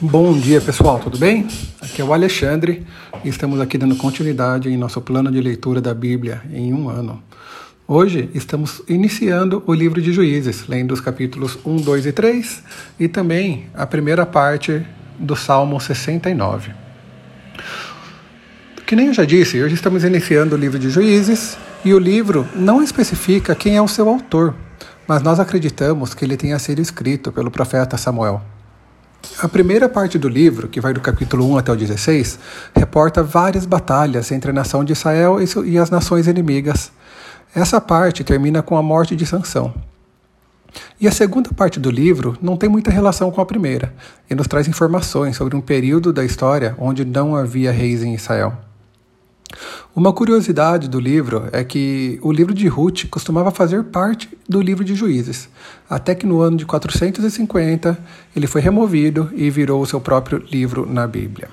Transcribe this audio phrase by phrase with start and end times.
[0.00, 1.46] Bom dia pessoal, tudo bem?
[1.80, 2.84] Aqui é o Alexandre
[3.24, 7.22] e estamos aqui dando continuidade em nosso plano de leitura da Bíblia em um ano.
[7.86, 12.62] Hoje estamos iniciando o livro de Juízes, lendo os capítulos 1, 2 e 3
[12.98, 14.84] e também a primeira parte
[15.16, 16.72] do Salmo 69.
[18.84, 22.48] Que nem eu já disse, hoje estamos iniciando o livro de Juízes e o livro
[22.56, 24.56] não especifica quem é o seu autor,
[25.06, 28.53] mas nós acreditamos que ele tenha sido escrito pelo profeta Samuel.
[29.42, 32.38] A primeira parte do livro, que vai do capítulo 1 até o 16,
[32.74, 36.92] reporta várias batalhas entre a nação de Israel e as nações inimigas.
[37.54, 39.74] Essa parte termina com a morte de Sansão.
[41.00, 43.94] E a segunda parte do livro não tem muita relação com a primeira,
[44.28, 48.56] e nos traz informações sobre um período da história onde não havia reis em Israel.
[49.96, 54.82] Uma curiosidade do livro é que o livro de Ruth costumava fazer parte do livro
[54.82, 55.48] de Juízes,
[55.88, 57.96] até que no ano de 450
[58.34, 61.48] ele foi removido e virou o seu próprio livro na Bíblia.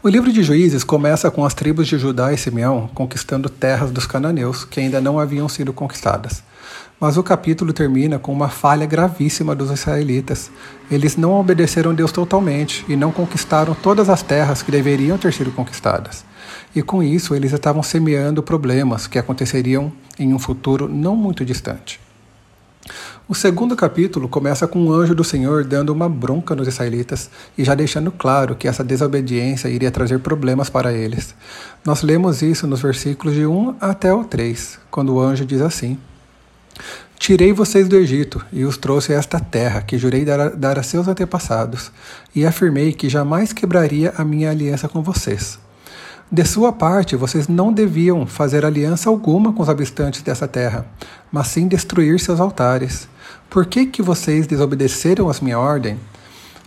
[0.00, 4.06] O livro de Juízes começa com as tribos de Judá e Simeão conquistando terras dos
[4.06, 6.40] cananeus que ainda não haviam sido conquistadas.
[7.00, 10.52] Mas o capítulo termina com uma falha gravíssima dos israelitas.
[10.88, 15.50] Eles não obedeceram Deus totalmente e não conquistaram todas as terras que deveriam ter sido
[15.50, 16.27] conquistadas.
[16.74, 22.00] E com isso, eles estavam semeando problemas que aconteceriam em um futuro não muito distante.
[23.28, 27.62] O segundo capítulo começa com um anjo do Senhor dando uma bronca nos israelitas e
[27.62, 31.34] já deixando claro que essa desobediência iria trazer problemas para eles.
[31.84, 35.98] Nós lemos isso nos versículos de 1 até o 3, quando o anjo diz assim:
[37.18, 40.78] Tirei vocês do Egito e os trouxe a esta terra que jurei dar a, dar
[40.78, 41.92] a seus antepassados,
[42.34, 45.58] e afirmei que jamais quebraria a minha aliança com vocês.
[46.30, 50.84] De sua parte, vocês não deviam fazer aliança alguma com os habitantes dessa terra,
[51.32, 53.08] mas sim destruir seus altares.
[53.48, 55.98] Por que, que vocês desobedeceram a minha ordem?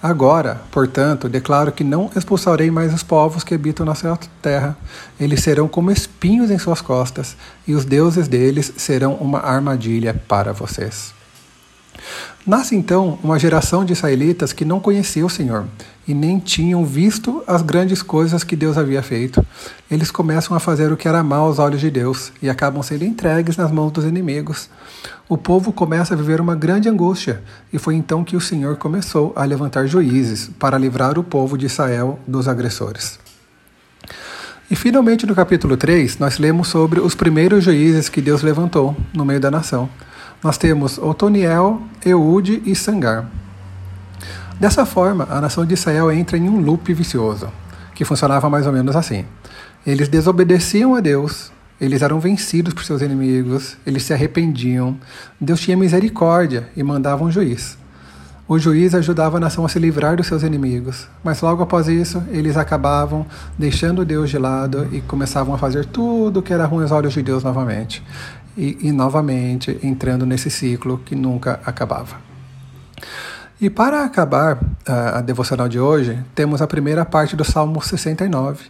[0.00, 4.78] Agora, portanto, declaro que não expulsarei mais os povos que habitam na sua terra.
[5.18, 10.52] Eles serão como espinhos em suas costas, e os deuses deles serão uma armadilha para
[10.52, 11.17] vocês.
[12.46, 15.66] Nasce então uma geração de israelitas que não conhecia o Senhor
[16.06, 19.44] e nem tinham visto as grandes coisas que Deus havia feito.
[19.90, 23.04] Eles começam a fazer o que era mal aos olhos de Deus e acabam sendo
[23.04, 24.70] entregues nas mãos dos inimigos.
[25.28, 29.34] O povo começa a viver uma grande angústia, e foi então que o Senhor começou
[29.36, 33.18] a levantar juízes para livrar o povo de Israel dos agressores.
[34.70, 39.24] E finalmente no capítulo 3, nós lemos sobre os primeiros juízes que Deus levantou no
[39.24, 39.88] meio da nação.
[40.42, 43.28] Nós temos Otoniel, Eude e Sangar.
[44.60, 47.48] Dessa forma, a nação de Israel entra em um loop vicioso,
[47.92, 49.24] que funcionava mais ou menos assim.
[49.84, 51.50] Eles desobedeciam a Deus,
[51.80, 54.96] eles eram vencidos por seus inimigos, eles se arrependiam,
[55.40, 57.76] Deus tinha misericórdia e mandava um juiz.
[58.48, 62.24] O juiz ajudava a nação a se livrar dos seus inimigos, mas logo após isso,
[62.30, 63.26] eles acabavam
[63.58, 67.22] deixando Deus de lado e começavam a fazer tudo que era ruim aos olhos de
[67.22, 68.02] Deus novamente.
[68.56, 72.16] E, e novamente entrando nesse ciclo que nunca acabava.
[73.60, 78.64] E para acabar a, a devocional de hoje, temos a primeira parte do Salmo 69.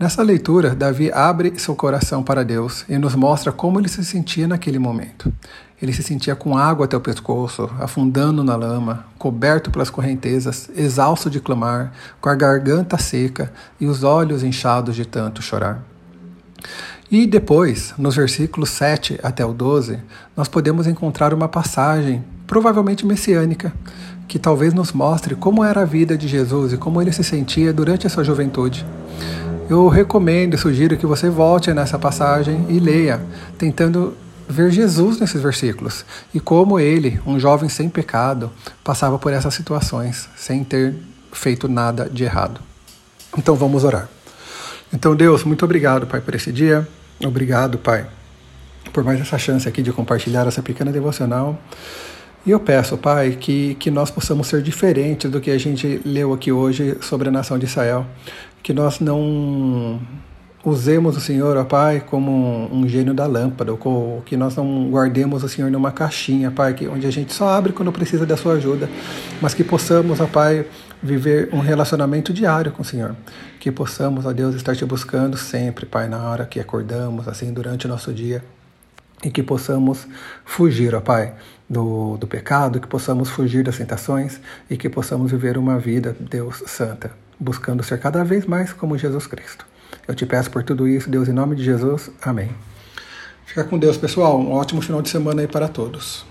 [0.00, 4.48] Nessa leitura, Davi abre seu coração para Deus e nos mostra como ele se sentia
[4.48, 5.30] naquele momento.
[5.80, 11.28] Ele se sentia com água até o pescoço, afundando na lama, coberto pelas correntezas, exausto
[11.28, 15.82] de clamar, com a garganta seca e os olhos inchados de tanto chorar.
[17.10, 19.98] E depois, nos versículos 7 até o 12,
[20.34, 23.70] nós podemos encontrar uma passagem, provavelmente messiânica,
[24.26, 27.70] que talvez nos mostre como era a vida de Jesus e como ele se sentia
[27.70, 28.86] durante a sua juventude.
[29.70, 33.20] Eu recomendo sugiro que você volte nessa passagem e leia,
[33.56, 34.16] tentando
[34.48, 36.04] ver Jesus nesses versículos
[36.34, 38.50] e como ele, um jovem sem pecado,
[38.82, 40.96] passava por essas situações sem ter
[41.30, 42.60] feito nada de errado.
[43.38, 44.08] Então vamos orar.
[44.92, 46.88] Então, Deus, muito obrigado, Pai, por esse dia.
[47.24, 48.08] Obrigado, Pai,
[48.92, 51.56] por mais essa chance aqui de compartilhar essa pequena devocional.
[52.44, 56.32] E eu peço, Pai, que, que nós possamos ser diferentes do que a gente leu
[56.32, 58.06] aqui hoje sobre a nação de Israel.
[58.62, 60.00] Que nós não
[60.64, 65.44] usemos o Senhor, ó Pai, como um gênio da lâmpada, ou que nós não guardemos
[65.44, 68.54] o Senhor numa caixinha, Pai, que, onde a gente só abre quando precisa da sua
[68.54, 68.88] ajuda,
[69.40, 70.64] mas que possamos, ó Pai,
[71.02, 73.14] viver um relacionamento diário com o Senhor.
[73.58, 77.84] Que possamos, ó Deus, estar te buscando sempre, Pai, na hora que acordamos, assim, durante
[77.84, 78.42] o nosso dia
[79.24, 80.06] e que possamos
[80.44, 81.34] fugir, ó Pai,
[81.68, 86.62] do, do pecado, que possamos fugir das tentações e que possamos viver uma vida, Deus,
[86.66, 89.66] santa, buscando ser cada vez mais como Jesus Cristo.
[90.06, 92.10] Eu te peço por tudo isso, Deus, em nome de Jesus.
[92.22, 92.50] Amém.
[93.44, 94.38] Fica com Deus, pessoal.
[94.38, 96.29] Um ótimo final de semana aí para todos.